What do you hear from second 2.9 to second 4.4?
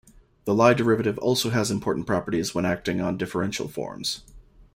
on differential forms.